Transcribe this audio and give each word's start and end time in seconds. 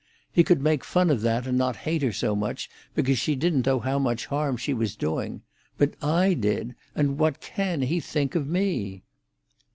He 0.31 0.43
could 0.43 0.63
make 0.63 0.83
fun 0.83 1.11
of 1.11 1.21
that, 1.21 1.45
and 1.45 1.59
not 1.59 1.75
hate 1.85 2.01
her 2.01 2.11
so 2.11 2.35
much, 2.35 2.71
because 2.95 3.19
she 3.19 3.35
didn't 3.35 3.67
know 3.67 3.79
how 3.79 3.99
much 3.99 4.25
harm 4.25 4.57
she 4.57 4.73
was 4.73 4.95
doing. 4.95 5.43
But 5.77 5.93
I 6.03 6.33
did; 6.33 6.73
and 6.95 7.19
what 7.19 7.39
can 7.39 7.83
he 7.83 7.99
think 7.99 8.33
of 8.33 8.47
me?" 8.47 9.03